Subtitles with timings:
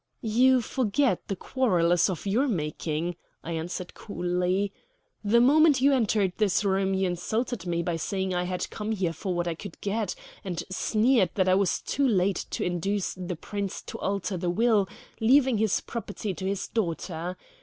[0.23, 4.73] "You forget the quarrel is of your making," I answered coolly.
[5.23, 9.13] "The moment you entered this room you insulted me by saying I had come here
[9.13, 13.35] for what I could get, and sneered that I was too late to induce the
[13.35, 17.37] Prince to alter the will leaving his property to his daughter.